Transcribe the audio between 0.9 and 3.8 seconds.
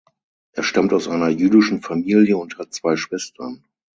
aus einer jüdischen Familie und hat zwei Schwestern.